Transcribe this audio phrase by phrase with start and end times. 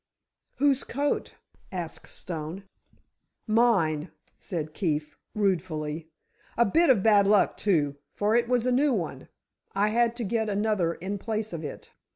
[0.55, 1.35] "Whose coat?"
[1.71, 2.63] asked Stone.
[3.45, 6.09] "Mine," said Keefe, ruefully.
[6.57, 9.27] "A bit of bad luck, too, for it was a new one.
[9.75, 11.91] I had to get another in place of it."